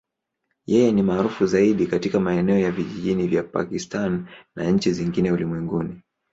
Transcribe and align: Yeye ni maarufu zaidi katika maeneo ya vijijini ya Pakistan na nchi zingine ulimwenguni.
Yeye 0.65 0.91
ni 0.91 1.01
maarufu 1.03 1.45
zaidi 1.47 1.87
katika 1.87 2.19
maeneo 2.19 2.59
ya 2.59 2.71
vijijini 2.71 3.35
ya 3.35 3.43
Pakistan 3.43 4.25
na 4.55 4.71
nchi 4.71 4.91
zingine 4.91 5.31
ulimwenguni. 5.31 6.01